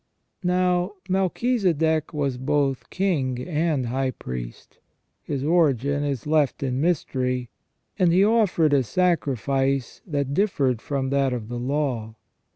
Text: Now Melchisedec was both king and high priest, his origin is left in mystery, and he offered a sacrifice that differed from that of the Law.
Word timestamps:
Now 0.43 0.93
Melchisedec 1.07 2.11
was 2.11 2.39
both 2.39 2.89
king 2.89 3.37
and 3.47 3.85
high 3.85 4.09
priest, 4.09 4.79
his 5.21 5.43
origin 5.43 6.03
is 6.03 6.25
left 6.25 6.63
in 6.63 6.81
mystery, 6.81 7.51
and 7.99 8.11
he 8.11 8.25
offered 8.25 8.73
a 8.73 8.81
sacrifice 8.81 10.01
that 10.07 10.33
differed 10.33 10.81
from 10.81 11.11
that 11.11 11.33
of 11.33 11.49
the 11.49 11.59
Law. 11.59 12.15